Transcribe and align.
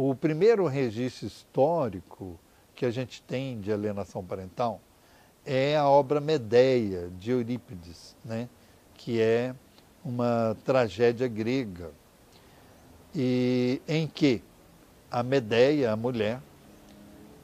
O 0.00 0.14
primeiro 0.14 0.64
registro 0.68 1.26
histórico 1.26 2.38
que 2.72 2.86
a 2.86 2.90
gente 2.92 3.20
tem 3.20 3.60
de 3.60 3.72
alienação 3.72 4.24
parental 4.24 4.80
é 5.44 5.76
a 5.76 5.88
obra 5.88 6.20
Medeia, 6.20 7.10
de 7.18 7.32
Eurípides, 7.32 8.14
né? 8.24 8.48
que 8.94 9.20
é 9.20 9.52
uma 10.04 10.56
tragédia 10.64 11.26
grega, 11.26 11.90
e 13.12 13.82
em 13.88 14.06
que 14.06 14.40
a 15.10 15.24
Medeia, 15.24 15.90
a 15.90 15.96
mulher, 15.96 16.40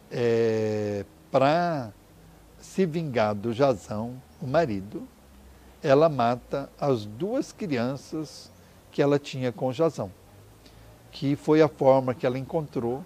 é, 0.08 1.04
para 1.32 1.92
se 2.60 2.86
vingar 2.86 3.34
do 3.34 3.52
Jazão, 3.52 4.22
o 4.40 4.46
marido, 4.46 5.02
ela 5.82 6.08
mata 6.08 6.70
as 6.80 7.04
duas 7.04 7.50
crianças 7.50 8.48
que 8.92 9.02
ela 9.02 9.18
tinha 9.18 9.50
com 9.50 9.72
Jazão, 9.72 10.12
que 11.14 11.36
foi 11.36 11.62
a 11.62 11.68
forma 11.68 12.12
que 12.12 12.26
ela 12.26 12.36
encontrou 12.36 13.04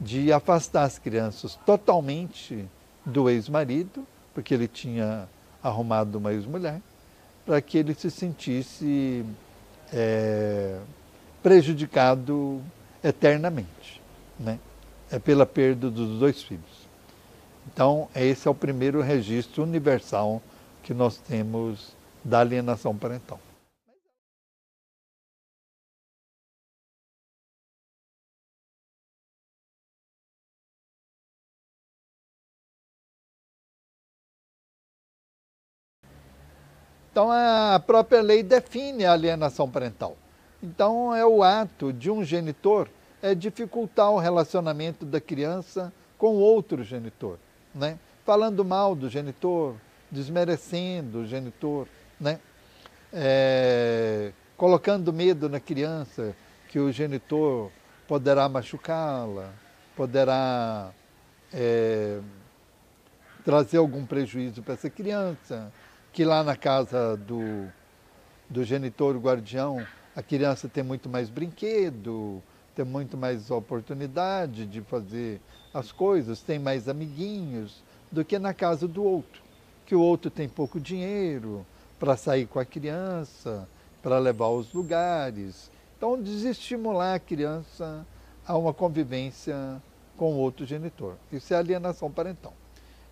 de 0.00 0.32
afastar 0.32 0.82
as 0.82 0.98
crianças 0.98 1.56
totalmente 1.64 2.68
do 3.06 3.30
ex-marido, 3.30 4.04
porque 4.34 4.52
ele 4.52 4.66
tinha 4.66 5.28
arrumado 5.62 6.18
uma 6.18 6.32
ex-mulher, 6.32 6.80
para 7.46 7.60
que 7.62 7.78
ele 7.78 7.94
se 7.94 8.10
sentisse 8.10 9.24
é, 9.92 10.80
prejudicado 11.40 12.60
eternamente, 13.04 14.02
né? 14.38 14.58
É 15.08 15.20
pela 15.20 15.46
perda 15.46 15.88
dos 15.88 16.18
dois 16.18 16.42
filhos. 16.42 16.88
Então, 17.72 18.08
esse 18.16 18.48
é 18.48 18.50
o 18.50 18.54
primeiro 18.54 19.00
registro 19.00 19.62
universal 19.62 20.42
que 20.82 20.92
nós 20.92 21.16
temos 21.18 21.96
da 22.24 22.40
alienação 22.40 22.96
parental. 22.96 23.38
Então, 37.18 37.32
a 37.32 37.82
própria 37.84 38.22
lei 38.22 38.44
define 38.44 39.04
a 39.04 39.12
alienação 39.12 39.68
parental. 39.68 40.16
Então, 40.62 41.12
é 41.12 41.26
o 41.26 41.42
ato 41.42 41.92
de 41.92 42.12
um 42.12 42.22
genitor 42.22 42.88
é 43.20 43.34
dificultar 43.34 44.12
o 44.12 44.20
relacionamento 44.20 45.04
da 45.04 45.20
criança 45.20 45.92
com 46.16 46.36
outro 46.36 46.84
genitor, 46.84 47.36
né? 47.74 47.98
Falando 48.24 48.64
mal 48.64 48.94
do 48.94 49.10
genitor, 49.10 49.74
desmerecendo 50.08 51.22
o 51.22 51.26
genitor, 51.26 51.88
né? 52.20 52.38
É, 53.12 54.30
colocando 54.56 55.12
medo 55.12 55.48
na 55.48 55.58
criança 55.58 56.36
que 56.68 56.78
o 56.78 56.92
genitor 56.92 57.72
poderá 58.06 58.48
machucá-la, 58.48 59.50
poderá 59.96 60.92
é, 61.52 62.20
trazer 63.44 63.78
algum 63.78 64.06
prejuízo 64.06 64.62
para 64.62 64.74
essa 64.74 64.88
criança, 64.88 65.72
que 66.12 66.24
lá 66.24 66.42
na 66.42 66.56
casa 66.56 67.16
do, 67.16 67.68
do 68.48 68.64
genitor 68.64 69.16
guardião 69.18 69.86
a 70.16 70.22
criança 70.22 70.68
tem 70.68 70.82
muito 70.82 71.08
mais 71.08 71.30
brinquedo, 71.30 72.42
tem 72.74 72.84
muito 72.84 73.16
mais 73.16 73.50
oportunidade 73.50 74.66
de 74.66 74.80
fazer 74.80 75.40
as 75.72 75.92
coisas, 75.92 76.42
tem 76.42 76.58
mais 76.58 76.88
amiguinhos 76.88 77.82
do 78.10 78.24
que 78.24 78.38
na 78.38 78.52
casa 78.52 78.88
do 78.88 79.04
outro, 79.04 79.42
que 79.86 79.94
o 79.94 80.00
outro 80.00 80.30
tem 80.30 80.48
pouco 80.48 80.80
dinheiro 80.80 81.64
para 81.98 82.16
sair 82.16 82.46
com 82.46 82.58
a 82.58 82.64
criança, 82.64 83.68
para 84.02 84.18
levar 84.18 84.46
aos 84.46 84.72
lugares. 84.72 85.70
Então, 85.96 86.20
desestimular 86.20 87.14
a 87.16 87.18
criança 87.18 88.06
a 88.46 88.56
uma 88.56 88.72
convivência 88.72 89.82
com 90.16 90.34
outro 90.34 90.64
genitor. 90.64 91.16
Isso 91.32 91.52
é 91.52 91.56
alienação 91.56 92.10
parental. 92.10 92.54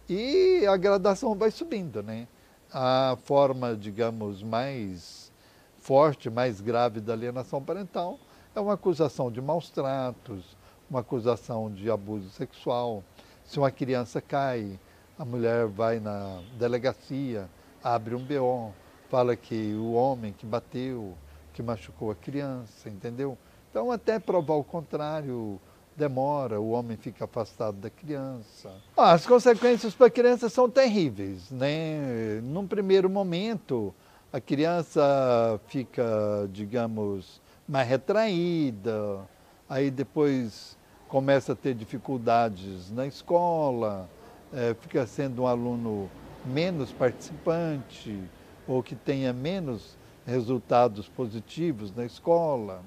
E 0.09 0.65
a 0.67 0.77
gradação 0.77 1.35
vai 1.35 1.51
subindo, 1.51 2.03
né? 2.03 2.27
A 2.73 3.17
forma, 3.23 3.77
digamos, 3.77 4.43
mais 4.43 5.33
forte, 5.79 6.29
mais 6.29 6.61
grave 6.61 7.01
da 7.01 7.13
alienação 7.13 7.63
parental 7.63 8.19
é 8.55 8.61
uma 8.61 8.75
acusação 8.75 9.31
de 9.31 9.41
maus 9.41 9.71
tratos, 9.71 10.57
uma 10.91 11.01
acusação 11.01 11.73
de 11.73 11.89
abuso 11.89 12.29
sexual. 12.31 13.05
Se 13.45 13.59
uma 13.59 13.71
criança 13.71 14.21
cai, 14.21 14.81
a 15.17 15.25
mulher 15.25 15.67
vai 15.67 16.01
na 16.01 16.43
delegacia, 16.59 17.49
abre 17.83 18.17
um 18.17 18.25
BO, 18.25 18.73
fala 19.09 19.37
que 19.37 19.75
o 19.75 19.93
homem 19.93 20.33
que 20.33 20.45
bateu, 20.45 21.17
que 21.53 21.63
machucou 21.63 22.11
a 22.11 22.17
criança, 22.17 22.89
entendeu? 22.89 23.39
Então, 23.71 23.93
até 23.93 24.19
provar 24.19 24.55
o 24.55 24.65
contrário, 24.65 25.61
demora, 25.97 26.61
o 26.61 26.71
homem 26.71 26.97
fica 26.97 27.25
afastado 27.25 27.77
da 27.79 27.89
criança. 27.89 28.71
Ah, 28.97 29.13
as 29.13 29.27
consequências 29.27 29.95
para 29.95 30.07
a 30.07 30.11
criança 30.11 30.49
são 30.49 30.69
terríveis, 30.69 31.51
né? 31.51 32.41
Num 32.43 32.67
primeiro 32.67 33.09
momento, 33.09 33.95
a 34.33 34.41
criança 34.41 35.61
fica, 35.69 36.05
digamos, 36.53 37.41
mais 37.67 37.89
retraída, 37.89 39.21
aí 39.69 39.91
depois 39.91 40.77
começa 41.09 41.53
a 41.53 41.57
ter 41.57 41.75
dificuldades 41.75 42.91
na 42.91 43.07
escola, 43.07 44.09
é, 44.53 44.75
fica 44.81 45.07
sendo 45.07 45.43
um 45.43 45.47
aluno 45.47 46.11
menos 46.45 46.93
participante 46.93 48.21
ou 48.69 48.83
que 48.83 48.95
tenha 48.95 49.33
menos 49.33 49.97
resultados 50.27 51.09
positivos 51.09 51.95
na 51.95 52.05
escola, 52.05 52.83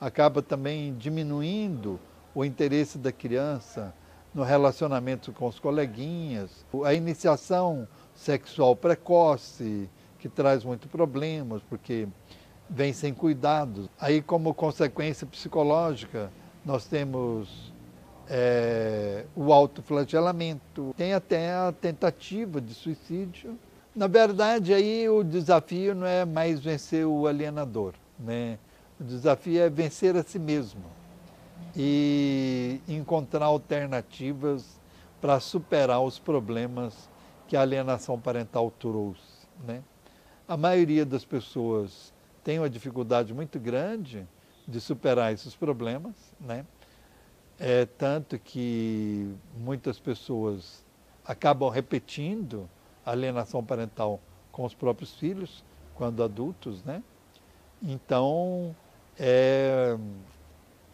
acaba 0.00 0.40
também 0.42 0.94
diminuindo 0.94 2.00
o 2.34 2.44
interesse 2.44 2.98
da 2.98 3.12
criança 3.12 3.94
no 4.32 4.42
relacionamento 4.42 5.32
com 5.32 5.46
os 5.46 5.58
coleguinhas, 5.58 6.64
a 6.84 6.94
iniciação 6.94 7.88
sexual 8.14 8.76
precoce, 8.76 9.88
que 10.18 10.28
traz 10.28 10.64
muito 10.64 10.88
problemas, 10.88 11.62
porque 11.68 12.06
vem 12.68 12.92
sem 12.92 13.12
cuidados. 13.12 13.88
Aí, 13.98 14.22
como 14.22 14.54
consequência 14.54 15.26
psicológica, 15.26 16.30
nós 16.64 16.86
temos 16.86 17.72
é, 18.28 19.24
o 19.34 19.52
autoflagelamento, 19.52 20.94
tem 20.96 21.12
até 21.12 21.52
a 21.52 21.72
tentativa 21.72 22.60
de 22.60 22.72
suicídio. 22.74 23.58
Na 23.96 24.06
verdade, 24.06 24.72
aí 24.72 25.08
o 25.08 25.24
desafio 25.24 25.94
não 25.94 26.06
é 26.06 26.24
mais 26.24 26.60
vencer 26.60 27.04
o 27.04 27.26
alienador, 27.26 27.94
né? 28.18 28.58
O 29.00 29.04
desafio 29.04 29.60
é 29.60 29.68
vencer 29.68 30.16
a 30.16 30.22
si 30.22 30.38
mesmo 30.38 30.99
e 31.74 32.80
encontrar 32.88 33.46
alternativas 33.46 34.80
para 35.20 35.38
superar 35.38 36.00
os 36.00 36.18
problemas 36.18 37.08
que 37.46 37.56
a 37.56 37.62
alienação 37.62 38.18
parental 38.18 38.70
trouxe, 38.70 39.46
né? 39.66 39.82
A 40.48 40.56
maioria 40.56 41.04
das 41.04 41.24
pessoas 41.24 42.12
tem 42.42 42.58
uma 42.58 42.70
dificuldade 42.70 43.32
muito 43.32 43.58
grande 43.58 44.26
de 44.66 44.80
superar 44.80 45.32
esses 45.32 45.54
problemas, 45.54 46.14
né? 46.40 46.64
É, 47.58 47.84
tanto 47.84 48.38
que 48.38 49.32
muitas 49.58 49.98
pessoas 49.98 50.84
acabam 51.24 51.68
repetindo 51.68 52.68
a 53.04 53.10
alienação 53.10 53.62
parental 53.62 54.20
com 54.50 54.64
os 54.64 54.74
próprios 54.74 55.14
filhos, 55.14 55.62
quando 55.94 56.22
adultos, 56.22 56.82
né? 56.84 57.02
Então, 57.82 58.74
é, 59.18 59.96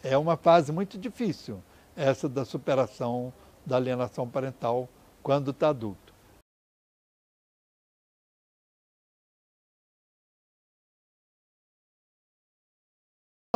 é 0.09 0.17
uma 0.17 0.37
fase 0.37 0.71
muito 0.71 0.97
difícil 0.97 1.61
essa 1.95 2.29
da 2.29 2.45
superação 2.45 3.33
da 3.65 3.75
alienação 3.75 4.27
parental 4.27 4.87
quando 5.21 5.51
está 5.51 5.69
adulto. 5.69 6.07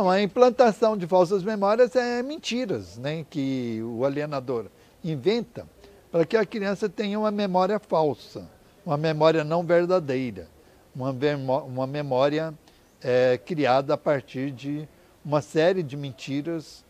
a 0.04 0.20
implantação 0.20 0.96
de 0.96 1.06
falsas 1.06 1.44
memórias 1.44 1.94
é 1.94 2.24
mentiras, 2.24 2.98
né, 2.98 3.24
que 3.30 3.80
o 3.84 4.04
alienador 4.04 4.66
inventa 5.04 5.64
para 6.10 6.26
que 6.26 6.36
a 6.36 6.44
criança 6.44 6.88
tenha 6.88 7.20
uma 7.20 7.30
memória 7.30 7.78
falsa, 7.78 8.50
uma 8.84 8.96
memória 8.96 9.44
não 9.44 9.64
verdadeira, 9.64 10.48
uma, 10.92 11.86
memória 11.86 12.52
é, 13.00 13.38
criada 13.38 13.94
a 13.94 13.96
partir 13.96 14.50
de 14.50 14.88
uma 15.24 15.40
série 15.40 15.82
de 15.82 15.96
mentiras 15.96 16.84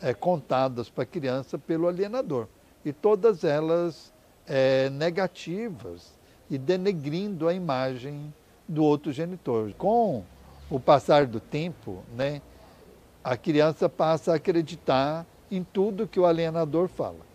é, 0.00 0.12
contadas 0.14 0.88
para 0.88 1.04
a 1.04 1.06
criança 1.06 1.58
pelo 1.58 1.88
alienador. 1.88 2.46
E 2.84 2.92
todas 2.92 3.44
elas 3.44 4.12
é, 4.46 4.88
negativas 4.90 6.12
e 6.50 6.56
denegrindo 6.56 7.48
a 7.48 7.54
imagem 7.54 8.32
do 8.66 8.84
outro 8.84 9.12
genitor. 9.12 9.72
Com 9.74 10.24
o 10.70 10.78
passar 10.78 11.26
do 11.26 11.40
tempo, 11.40 12.02
né, 12.14 12.40
a 13.24 13.36
criança 13.36 13.88
passa 13.88 14.32
a 14.32 14.36
acreditar 14.36 15.26
em 15.50 15.64
tudo 15.64 16.06
que 16.06 16.20
o 16.20 16.26
alienador 16.26 16.88
fala. 16.88 17.26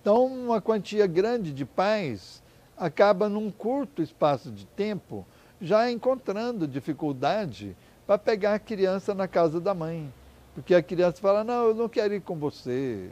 Então, 0.00 0.26
uma 0.26 0.60
quantia 0.60 1.06
grande 1.06 1.52
de 1.52 1.64
pais 1.64 2.42
acaba 2.76 3.28
num 3.28 3.50
curto 3.50 4.02
espaço 4.02 4.50
de 4.50 4.66
tempo 4.66 5.24
já 5.60 5.90
encontrando 5.90 6.68
dificuldade 6.68 7.76
para 8.06 8.18
pegar 8.18 8.54
a 8.54 8.58
criança 8.58 9.14
na 9.14 9.26
casa 9.26 9.60
da 9.60 9.74
mãe, 9.74 10.12
Porque 10.54 10.74
a 10.74 10.82
criança 10.82 11.20
fala, 11.20 11.42
não, 11.42 11.68
eu 11.68 11.74
não 11.74 11.88
quero 11.88 12.14
ir 12.14 12.20
com 12.20 12.36
você, 12.36 13.10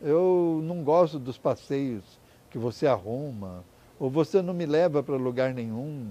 eu 0.00 0.60
não 0.62 0.84
gosto 0.84 1.18
dos 1.18 1.36
passeios 1.36 2.04
que 2.50 2.58
você 2.58 2.86
arruma, 2.86 3.64
ou 3.98 4.08
você 4.08 4.40
não 4.40 4.54
me 4.54 4.64
leva 4.64 5.02
para 5.02 5.16
lugar 5.16 5.52
nenhum. 5.52 6.08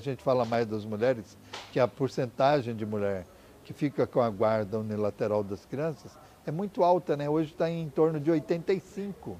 A 0.00 0.02
gente 0.02 0.22
fala 0.22 0.46
mais 0.46 0.66
das 0.66 0.86
mulheres, 0.86 1.36
que 1.70 1.78
a 1.78 1.86
porcentagem 1.86 2.74
de 2.74 2.86
mulher 2.86 3.26
que 3.62 3.74
fica 3.74 4.06
com 4.06 4.22
a 4.22 4.30
guarda 4.30 4.78
unilateral 4.78 5.44
das 5.44 5.66
crianças 5.66 6.18
é 6.46 6.50
muito 6.50 6.82
alta, 6.82 7.18
né? 7.18 7.28
Hoje 7.28 7.52
está 7.52 7.70
em 7.70 7.86
torno 7.90 8.18
de 8.18 8.30
85%, 8.30 9.36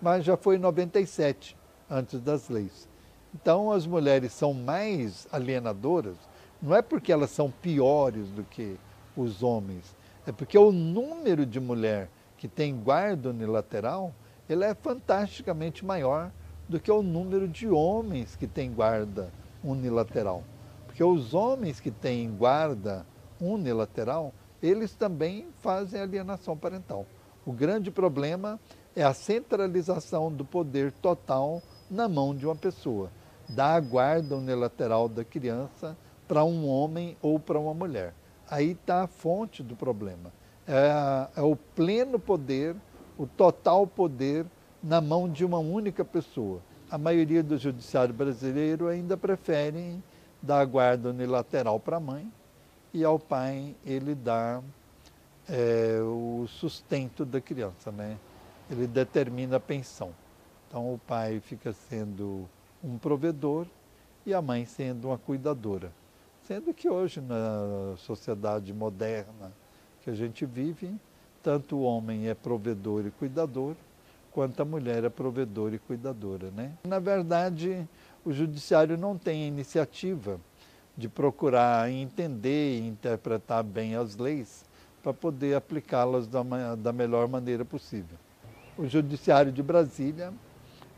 mas 0.00 0.24
já 0.24 0.36
foi 0.36 0.58
97% 0.58 1.54
antes 1.88 2.20
das 2.20 2.48
leis. 2.48 2.88
Então 3.32 3.70
as 3.70 3.86
mulheres 3.86 4.32
são 4.32 4.52
mais 4.52 5.28
alienadoras, 5.30 6.16
não 6.60 6.74
é 6.74 6.82
porque 6.82 7.12
elas 7.12 7.30
são 7.30 7.48
piores 7.48 8.28
do 8.30 8.42
que 8.42 8.76
os 9.16 9.40
homens, 9.40 9.96
é 10.26 10.32
porque 10.32 10.58
o 10.58 10.72
número 10.72 11.46
de 11.46 11.60
mulher 11.60 12.10
que 12.36 12.48
tem 12.48 12.76
guarda 12.76 13.30
unilateral, 13.30 14.12
ele 14.48 14.64
é 14.64 14.74
fantasticamente 14.74 15.84
maior 15.84 16.32
do 16.72 16.80
que 16.80 16.90
o 16.90 17.02
número 17.02 17.46
de 17.46 17.68
homens 17.68 18.34
que 18.34 18.46
têm 18.46 18.72
guarda 18.72 19.30
unilateral. 19.62 20.42
Porque 20.86 21.04
os 21.04 21.34
homens 21.34 21.78
que 21.78 21.90
têm 21.90 22.34
guarda 22.34 23.06
unilateral, 23.38 24.32
eles 24.62 24.94
também 24.94 25.48
fazem 25.60 26.00
alienação 26.00 26.56
parental. 26.56 27.04
O 27.44 27.52
grande 27.52 27.90
problema 27.90 28.58
é 28.96 29.02
a 29.02 29.12
centralização 29.12 30.32
do 30.32 30.46
poder 30.46 30.92
total 30.92 31.62
na 31.90 32.08
mão 32.08 32.34
de 32.34 32.46
uma 32.46 32.56
pessoa, 32.56 33.10
da 33.50 33.78
guarda 33.78 34.34
unilateral 34.34 35.10
da 35.10 35.24
criança 35.24 35.94
para 36.26 36.42
um 36.42 36.66
homem 36.66 37.18
ou 37.20 37.38
para 37.38 37.60
uma 37.60 37.74
mulher. 37.74 38.14
Aí 38.48 38.70
está 38.70 39.02
a 39.02 39.06
fonte 39.06 39.62
do 39.62 39.76
problema. 39.76 40.32
É, 40.66 41.40
é 41.40 41.42
o 41.42 41.54
pleno 41.54 42.18
poder, 42.18 42.74
o 43.18 43.26
total 43.26 43.86
poder 43.86 44.46
na 44.82 45.00
mão 45.00 45.28
de 45.28 45.44
uma 45.44 45.58
única 45.58 46.04
pessoa. 46.04 46.60
A 46.90 46.98
maioria 46.98 47.42
do 47.42 47.56
judiciário 47.56 48.12
brasileiro 48.12 48.88
ainda 48.88 49.16
preferem 49.16 50.02
dar 50.42 50.60
a 50.60 50.64
guarda 50.64 51.10
unilateral 51.10 51.78
para 51.78 51.98
a 51.98 52.00
mãe 52.00 52.30
e 52.92 53.04
ao 53.04 53.18
pai 53.18 53.74
ele 53.86 54.14
dá 54.14 54.60
é, 55.48 55.98
o 56.02 56.46
sustento 56.48 57.24
da 57.24 57.40
criança, 57.40 57.90
né? 57.90 58.18
Ele 58.70 58.86
determina 58.86 59.56
a 59.56 59.60
pensão. 59.60 60.12
Então 60.68 60.92
o 60.92 60.98
pai 60.98 61.40
fica 61.40 61.72
sendo 61.72 62.48
um 62.82 62.98
provedor 62.98 63.66
e 64.26 64.34
a 64.34 64.42
mãe 64.42 64.64
sendo 64.66 65.08
uma 65.08 65.18
cuidadora. 65.18 65.92
Sendo 66.46 66.74
que 66.74 66.88
hoje 66.88 67.20
na 67.20 67.94
sociedade 67.98 68.72
moderna 68.72 69.52
que 70.02 70.10
a 70.10 70.14
gente 70.14 70.44
vive, 70.44 70.94
tanto 71.42 71.76
o 71.76 71.82
homem 71.82 72.28
é 72.28 72.34
provedor 72.34 73.06
e 73.06 73.10
cuidador, 73.10 73.74
quanto 74.32 74.60
a 74.60 74.64
mulher 74.64 75.04
é 75.04 75.08
provedora 75.08 75.74
e 75.74 75.78
cuidadora. 75.78 76.50
Né? 76.50 76.72
Na 76.84 76.98
verdade, 76.98 77.86
o 78.24 78.32
judiciário 78.32 78.96
não 78.96 79.16
tem 79.16 79.44
a 79.44 79.46
iniciativa 79.46 80.40
de 80.96 81.08
procurar 81.08 81.90
entender 81.90 82.78
e 82.78 82.86
interpretar 82.86 83.62
bem 83.62 83.94
as 83.94 84.16
leis 84.16 84.64
para 85.02 85.12
poder 85.12 85.56
aplicá-las 85.56 86.26
da, 86.26 86.42
da 86.76 86.92
melhor 86.92 87.26
maneira 87.28 87.64
possível. 87.64 88.16
O 88.78 88.86
Judiciário 88.86 89.50
de 89.50 89.62
Brasília 89.62 90.32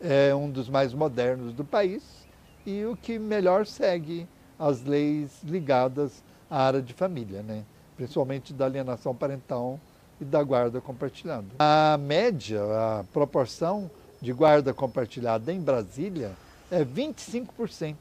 é 0.00 0.34
um 0.34 0.50
dos 0.50 0.69
mais 0.69 0.92
modernos 0.92 1.54
do 1.54 1.64
país 1.64 2.26
e 2.66 2.84
o 2.84 2.96
que 2.96 3.19
melhor 3.19 3.66
segue 3.66 4.28
as 4.58 4.82
leis 4.84 5.42
ligadas 5.42 6.22
à 6.50 6.62
área 6.62 6.82
de 6.82 6.92
família, 6.92 7.42
né? 7.42 7.64
principalmente 7.96 8.52
da 8.52 8.66
alienação 8.66 9.14
parental 9.14 9.80
e 10.20 10.25
da 10.25 10.43
guarda 10.43 10.81
compartilhada. 10.81 11.46
A 11.58 11.99
média, 11.99 12.61
a 12.62 13.05
proporção 13.12 13.90
de 14.20 14.32
guarda 14.32 14.72
compartilhada 14.72 15.52
em 15.52 15.61
Brasília 15.61 16.32
é 16.70 16.84
25%, 16.84 17.96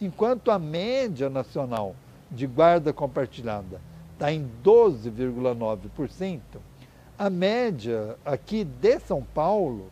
enquanto 0.00 0.50
a 0.50 0.58
média 0.58 1.28
nacional 1.28 1.94
de 2.30 2.46
guarda 2.46 2.92
compartilhada 2.92 3.80
está 4.12 4.32
em 4.32 4.48
12,9%, 4.64 6.40
a 7.18 7.30
média 7.30 8.16
aqui 8.24 8.64
de 8.64 8.98
São 9.00 9.22
Paulo 9.22 9.90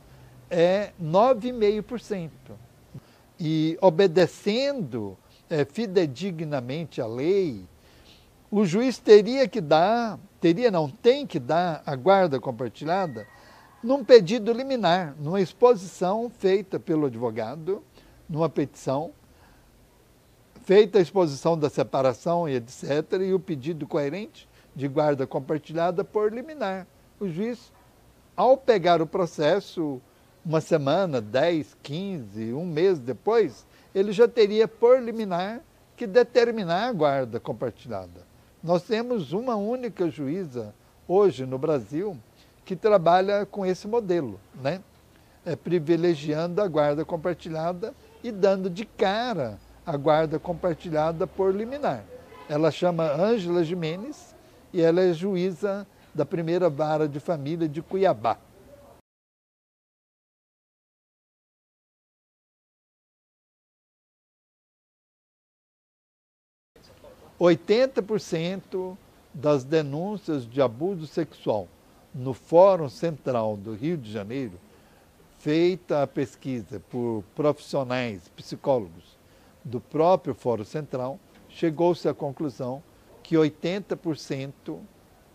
é 0.51 0.91
9,5%. 1.03 2.31
E 3.39 3.77
obedecendo 3.81 5.17
é, 5.51 5.65
fidedignamente 5.65 7.01
a 7.01 7.07
lei, 7.07 7.65
o 8.53 8.67
juiz 8.67 8.99
teria 8.99 9.49
que 9.49 9.63
dar 9.63 10.19
teria, 10.39 10.71
não 10.71 10.87
tem 10.87 11.27
que 11.27 11.39
dar 11.39 11.83
a 11.87 11.97
guarda 11.97 12.39
compartilhada 12.39 13.27
num 13.83 14.05
pedido 14.05 14.53
liminar, 14.53 15.17
numa 15.19 15.41
exposição 15.41 16.31
feita 16.39 16.79
pelo 16.79 17.07
advogado, 17.07 17.83
numa 18.29 18.51
petição, 18.51 19.13
feita 20.65 20.99
a 20.99 21.01
exposição 21.01 21.59
da 21.59 21.71
separação 21.71 22.47
e 22.47 22.57
etc., 22.57 23.23
e 23.23 23.33
o 23.33 23.41
pedido 23.41 23.87
coerente 23.87 24.47
de 24.77 24.87
guarda 24.87 25.27
compartilhada 25.27 26.05
por 26.05 26.31
liminar. 26.31 26.87
O 27.19 27.27
juiz, 27.29 27.73
ao 28.37 28.55
pegar 28.55 29.01
o 29.01 29.07
processo, 29.07 29.99
uma 30.45 30.61
semana, 30.61 31.23
10, 31.23 31.75
15, 31.83 32.53
um 32.53 32.67
mês 32.67 32.99
depois, 32.99 33.67
ele 33.95 34.13
já 34.13 34.29
teria 34.29 34.69
por 34.69 35.01
liminar 35.01 35.63
que 35.97 36.07
determinar 36.07 36.89
a 36.89 36.93
guarda 36.93 37.41
compartilhada. 37.41 38.32
Nós 38.63 38.83
temos 38.83 39.33
uma 39.33 39.57
única 39.57 40.09
juíza 40.09 40.73
hoje 41.09 41.45
no 41.45 41.59
Brasil 41.59 42.17
que 42.65 42.77
trabalha 42.77 43.45
com 43.45 43.67
esse 43.67 43.89
modelo, 43.89 44.39
né? 44.63 44.81
É, 45.45 45.57
privilegiando 45.57 46.63
a 46.63 46.69
guarda 46.69 47.05
compartilhada 47.05 47.93
e 48.23 48.31
dando 48.31 48.71
de 48.71 48.85
cara 48.85 49.59
a 49.85 49.97
guarda 49.97 50.39
compartilhada 50.39 51.27
por 51.27 51.53
liminar. 51.53 52.05
Ela 52.49 52.71
chama 52.71 53.11
Ângela 53.13 53.65
Jimenez 53.65 54.33
e 54.73 54.81
ela 54.81 55.01
é 55.01 55.13
juíza 55.13 55.85
da 56.15 56.25
primeira 56.25 56.71
vara 56.71 57.09
de 57.09 57.19
família 57.19 57.69
de 57.69 57.83
Cuiabá. 57.83 58.39
80% 67.43 68.97
das 69.35 69.65
denúncias 69.65 70.49
de 70.49 70.63
abuso 70.63 71.09
sexual 71.09 71.67
no 72.15 72.33
Fórum 72.33 72.89
Central 72.89 73.57
do 73.57 73.75
Rio 73.75 73.97
de 73.97 74.13
Janeiro, 74.13 74.53
feita 75.41 76.05
a 76.05 76.07
pesquisa 76.07 76.81
por 76.89 77.25
profissionais, 77.35 78.29
psicólogos 78.37 79.19
do 79.65 79.81
próprio 79.81 80.35
Fórum 80.35 80.65
Central, 80.65 81.19
chegou-se 81.49 82.09
à 82.09 82.15
conclusão 82.15 82.81
que 83.25 83.35
80% 83.35 84.79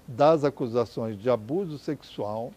das 0.07 0.45
acusações 0.45 1.21
de 1.21 1.29
abuso 1.29 1.77
sexual 1.77 2.53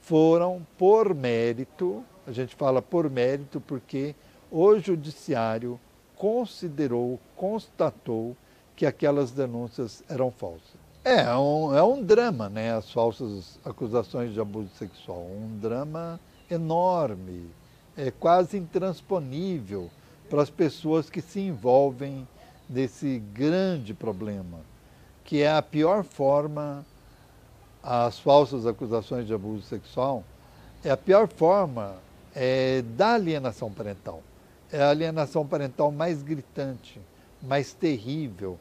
foram 0.00 0.64
por 0.78 1.12
mérito, 1.12 2.04
a 2.24 2.30
gente 2.30 2.54
fala 2.54 2.80
por 2.80 3.10
mérito 3.10 3.60
porque 3.60 4.14
o 4.48 4.78
judiciário 4.78 5.80
considerou, 6.14 7.18
constatou 7.34 8.36
que 8.76 8.86
aquelas 8.86 9.32
denúncias 9.32 10.04
eram 10.08 10.30
falsas. 10.30 10.86
É, 11.02 11.22
é 11.22 11.36
um, 11.36 11.74
é 11.74 11.82
um 11.82 12.02
drama, 12.02 12.48
né? 12.48 12.74
As 12.74 12.90
falsas 12.92 13.58
acusações 13.64 14.34
de 14.34 14.40
abuso 14.40 14.70
sexual. 14.76 15.22
Um 15.22 15.58
drama 15.58 16.20
enorme, 16.50 17.48
é 17.96 18.10
quase 18.10 18.58
intransponível 18.58 19.90
para 20.28 20.42
as 20.42 20.50
pessoas 20.50 21.08
que 21.08 21.20
se 21.20 21.40
envolvem 21.40 22.26
nesse 22.68 23.18
grande 23.32 23.94
problema, 23.94 24.58
que 25.24 25.42
é 25.42 25.50
a 25.50 25.62
pior 25.62 26.04
forma, 26.04 26.84
as 27.82 28.18
falsas 28.18 28.66
acusações 28.66 29.26
de 29.26 29.34
abuso 29.34 29.62
sexual, 29.62 30.24
é 30.84 30.90
a 30.90 30.96
pior 30.96 31.28
forma 31.28 31.94
é, 32.34 32.82
da 32.82 33.14
alienação 33.14 33.70
parental. 33.72 34.22
É 34.70 34.82
a 34.82 34.90
alienação 34.90 35.46
parental 35.46 35.92
mais 35.92 36.22
gritante, 36.22 37.00
mais 37.40 37.72
terrível, 37.72 38.58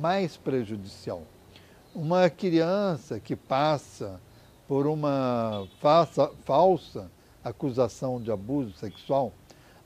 mais 0.00 0.36
prejudicial. 0.36 1.22
Uma 1.94 2.28
criança 2.28 3.18
que 3.18 3.34
passa 3.34 4.20
por 4.66 4.86
uma 4.86 5.66
falsa, 5.80 6.30
falsa 6.44 7.10
acusação 7.42 8.20
de 8.20 8.30
abuso 8.30 8.72
sexual, 8.76 9.32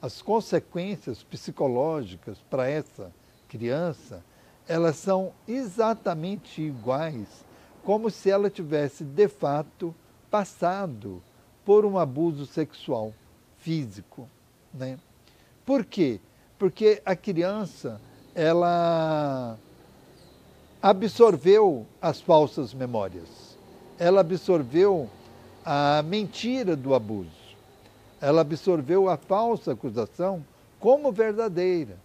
as 0.00 0.20
consequências 0.20 1.22
psicológicas 1.22 2.38
para 2.50 2.68
essa 2.68 3.12
criança, 3.48 4.24
elas 4.66 4.96
são 4.96 5.32
exatamente 5.46 6.60
iguais 6.60 7.44
como 7.84 8.10
se 8.10 8.30
ela 8.30 8.50
tivesse 8.50 9.04
de 9.04 9.28
fato 9.28 9.94
passado 10.30 11.22
por 11.64 11.84
um 11.84 11.98
abuso 11.98 12.46
sexual 12.46 13.12
físico, 13.58 14.28
né? 14.72 14.98
Por 15.64 15.84
quê? 15.84 16.20
Porque 16.58 17.00
a 17.04 17.14
criança 17.14 18.00
ela 18.34 19.58
absorveu 20.82 21.86
as 22.00 22.20
falsas 22.20 22.74
memórias. 22.74 23.56
Ela 24.00 24.20
absorveu 24.20 25.08
a 25.64 26.02
mentira 26.02 26.74
do 26.74 26.92
abuso. 26.92 27.30
Ela 28.20 28.40
absorveu 28.40 29.08
a 29.08 29.16
falsa 29.16 29.72
acusação 29.72 30.44
como 30.80 31.12
verdadeira. 31.12 31.96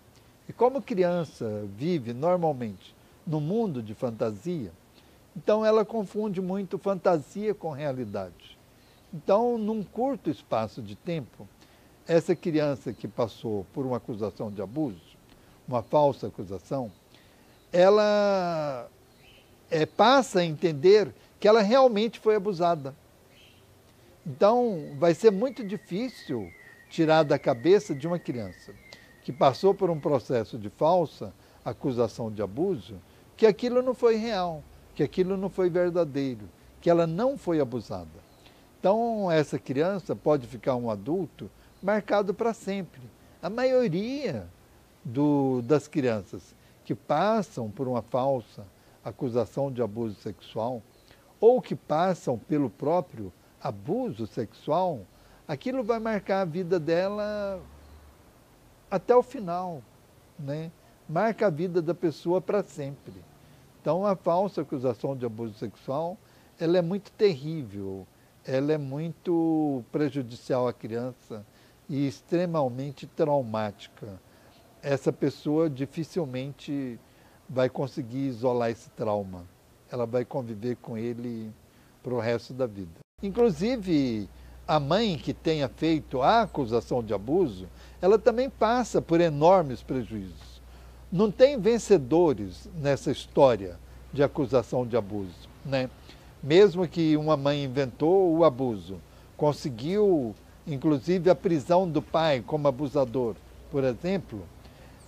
E 0.47 0.53
como 0.53 0.79
criança 0.79 1.65
vive 1.75 2.13
normalmente 2.13 2.95
no 3.25 3.41
mundo 3.41 3.81
de 3.81 3.95
fantasia, 3.95 4.71
então 5.35 5.65
ela 5.65 5.83
confunde 5.83 6.39
muito 6.39 6.77
fantasia 6.77 7.55
com 7.55 7.71
realidade. 7.71 8.57
Então, 9.11 9.57
num 9.57 9.83
curto 9.83 10.29
espaço 10.29 10.81
de 10.81 10.95
tempo, 10.95 11.47
essa 12.07 12.35
criança 12.35 12.93
que 12.93 13.07
passou 13.07 13.65
por 13.73 13.85
uma 13.85 13.97
acusação 13.97 14.51
de 14.51 14.61
abuso, 14.61 15.17
uma 15.67 15.81
falsa 15.81 16.27
acusação, 16.27 16.91
ela 17.71 18.89
é, 19.69 19.85
passa 19.85 20.39
a 20.39 20.45
entender 20.45 21.13
que 21.39 21.47
ela 21.47 21.61
realmente 21.61 22.19
foi 22.19 22.35
abusada. 22.35 22.95
Então, 24.25 24.95
vai 24.97 25.13
ser 25.13 25.31
muito 25.31 25.63
difícil 25.63 26.51
tirar 26.89 27.23
da 27.23 27.37
cabeça 27.37 27.93
de 27.93 28.07
uma 28.07 28.19
criança 28.19 28.73
que 29.23 29.31
passou 29.31 29.73
por 29.73 29.89
um 29.89 29.99
processo 29.99 30.57
de 30.57 30.69
falsa 30.69 31.33
acusação 31.63 32.31
de 32.31 32.41
abuso 32.41 32.95
que 33.35 33.45
aquilo 33.45 33.81
não 33.81 33.93
foi 33.93 34.15
real, 34.15 34.63
que 34.95 35.03
aquilo 35.03 35.37
não 35.37 35.49
foi 35.49 35.69
verdadeiro, 35.69 36.49
que 36.81 36.89
ela 36.89 37.05
não 37.05 37.37
foi 37.37 37.59
abusada. 37.59 38.27
Então, 38.79 39.31
essa 39.31 39.59
criança 39.59 40.15
pode 40.15 40.47
ficar 40.47 40.75
um 40.75 40.89
adulto 40.89 41.49
marcado 41.81 42.33
para 42.33 42.53
sempre. 42.53 43.01
A 43.41 43.49
maioria 43.49 44.47
do, 45.03 45.61
das 45.61 45.87
crianças 45.87 46.55
que 46.87 46.95
passam 46.95 47.69
por 47.69 47.85
uma 47.85 48.01
falsa 48.01 48.65
acusação 49.03 49.69
de 49.69 49.81
abuso 49.81 50.15
sexual 50.21 50.81
ou 51.37 51.61
que 51.61 51.75
passam 51.75 52.39
pelo 52.39 52.69
próprio 52.69 53.33
abuso 53.61 54.25
sexual, 54.25 55.01
aquilo 55.45 55.83
vai 55.83 55.99
marcar 55.99 56.39
a 56.39 56.45
vida 56.45 56.79
dela 56.79 57.61
até 58.89 59.13
o 59.13 59.21
final, 59.21 59.83
né? 60.39 60.71
marca 61.09 61.47
a 61.47 61.49
vida 61.49 61.81
da 61.81 61.93
pessoa 61.93 62.39
para 62.39 62.63
sempre. 62.63 63.15
Então, 63.81 64.05
a 64.05 64.15
falsa 64.15 64.61
acusação 64.61 65.13
de 65.13 65.25
abuso 65.25 65.55
sexual, 65.55 66.17
ela 66.57 66.77
é 66.77 66.81
muito 66.81 67.11
terrível, 67.11 68.07
ela 68.45 68.71
é 68.71 68.77
muito 68.77 69.83
prejudicial 69.91 70.69
à 70.69 70.71
criança 70.71 71.45
e 71.89 72.07
extremamente 72.07 73.05
traumática. 73.05 74.21
Essa 74.89 75.11
pessoa 75.11 75.69
dificilmente 75.69 76.97
vai 77.49 77.67
conseguir 77.67 78.25
isolar 78.25 78.69
esse 78.69 78.89
trauma. 78.91 79.43
Ela 79.91 80.05
vai 80.05 80.23
conviver 80.23 80.77
com 80.77 80.97
ele 80.97 81.51
para 82.01 82.13
o 82.13 82.21
resto 82.21 82.53
da 82.53 82.65
vida. 82.65 83.01
Inclusive, 83.21 84.29
a 84.65 84.79
mãe 84.79 85.17
que 85.17 85.33
tenha 85.33 85.67
feito 85.67 86.21
a 86.21 86.43
acusação 86.43 87.03
de 87.03 87.13
abuso, 87.13 87.67
ela 88.01 88.17
também 88.17 88.49
passa 88.49 89.01
por 89.01 89.19
enormes 89.19 89.83
prejuízos. 89.83 90.61
Não 91.11 91.29
tem 91.29 91.59
vencedores 91.59 92.69
nessa 92.73 93.11
história 93.11 93.77
de 94.13 94.23
acusação 94.23 94.87
de 94.87 94.95
abuso. 94.95 95.49
Né? 95.65 95.89
Mesmo 96.41 96.87
que 96.87 97.17
uma 97.17 97.35
mãe 97.35 97.65
inventou 97.65 98.33
o 98.37 98.45
abuso, 98.45 99.01
conseguiu 99.35 100.33
inclusive 100.65 101.29
a 101.29 101.35
prisão 101.35 101.89
do 101.89 102.01
pai 102.01 102.41
como 102.41 102.69
abusador, 102.69 103.35
por 103.69 103.83
exemplo, 103.83 104.45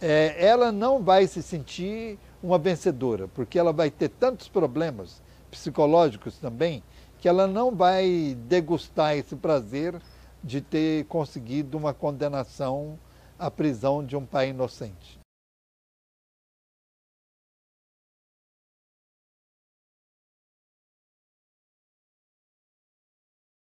é, 0.01 0.45
ela 0.45 0.71
não 0.71 1.03
vai 1.03 1.27
se 1.27 1.43
sentir 1.43 2.17
uma 2.41 2.57
vencedora, 2.57 3.27
porque 3.27 3.59
ela 3.59 3.73
vai 3.73 3.91
ter 3.91 4.09
tantos 4.09 4.47
problemas 4.47 5.21
psicológicos 5.51 6.37
também, 6.37 6.83
que 7.19 7.27
ela 7.27 7.47
não 7.47 7.75
vai 7.75 8.35
degustar 8.47 9.15
esse 9.17 9.35
prazer 9.35 10.01
de 10.43 10.61
ter 10.61 11.05
conseguido 11.05 11.77
uma 11.77 11.93
condenação 11.93 12.97
à 13.37 13.51
prisão 13.51 14.05
de 14.05 14.15
um 14.15 14.25
pai 14.25 14.49
inocente. 14.49 15.19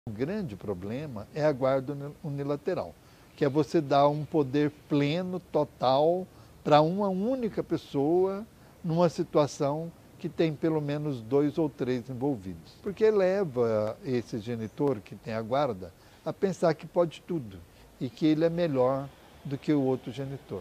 O 0.07 0.12
grande 0.12 0.57
problema 0.57 1.27
é 1.33 1.45
a 1.45 1.53
guarda 1.53 1.97
unilateral, 2.23 2.95
que 3.40 3.44
é 3.47 3.49
você 3.49 3.80
dar 3.80 4.06
um 4.06 4.23
poder 4.23 4.70
pleno, 4.87 5.40
total, 5.40 6.26
para 6.62 6.82
uma 6.82 7.09
única 7.09 7.64
pessoa 7.64 8.47
numa 8.85 9.09
situação 9.09 9.90
que 10.18 10.28
tem 10.28 10.52
pelo 10.52 10.78
menos 10.78 11.23
dois 11.23 11.56
ou 11.56 11.66
três 11.66 12.11
envolvidos. 12.11 12.75
Porque 12.82 13.11
leva 13.11 13.97
esse 14.04 14.38
genitor 14.40 15.00
que 15.00 15.14
tem 15.14 15.32
a 15.32 15.40
guarda 15.40 15.90
a 16.23 16.35
pensar 16.35 16.75
que 16.75 16.87
pode 16.87 17.23
tudo 17.23 17.56
e 17.99 18.11
que 18.11 18.26
ele 18.26 18.44
é 18.44 18.50
melhor 18.50 19.09
do 19.42 19.56
que 19.56 19.73
o 19.73 19.85
outro 19.85 20.12
genitor. 20.12 20.61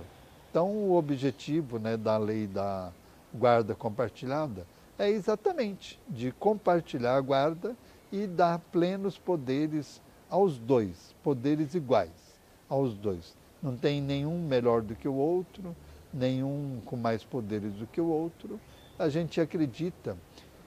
Então, 0.50 0.72
o 0.72 0.96
objetivo 0.96 1.80
né, 1.80 1.98
da 1.98 2.18
lei 2.18 2.48
da 2.48 2.94
guarda 3.34 3.76
compartilhada 3.76 4.66
é 4.98 5.10
exatamente 5.10 6.00
de 6.08 6.32
compartilhar 6.32 7.18
a 7.18 7.22
guarda 7.22 7.76
e 8.10 8.26
dar 8.26 8.58
plenos 8.72 9.18
poderes 9.18 10.02
aos 10.30 10.58
dois, 10.58 11.14
poderes 11.22 11.76
iguais 11.76 12.29
aos 12.70 12.94
dois. 12.94 13.36
Não 13.62 13.76
tem 13.76 14.02
nenhum 14.02 14.40
melhor 14.40 14.82
do 14.82 14.96
que 14.96 15.08
o 15.08 15.16
outro, 15.16 15.76
nenhum 16.14 16.80
com 16.86 16.96
mais 16.96 17.24
poderes 17.24 17.74
do 17.74 17.88
que 17.88 18.00
o 18.00 18.08
outro, 18.08 18.60
a 18.98 19.10
gente 19.10 19.42
acredita 19.42 20.16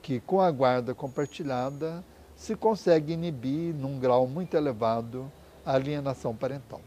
que 0.03 0.21
com 0.21 0.41
a 0.41 0.51
guarda 0.51 0.95
compartilhada 0.95 2.05
se 2.37 2.57
consegue 2.57 3.13
inibir, 3.13 3.75
num 3.75 3.99
grau 3.99 4.27
muito 4.27 4.57
elevado, 4.57 5.31
a 5.65 5.75
alienação 5.75 6.35
parental. 6.35 6.81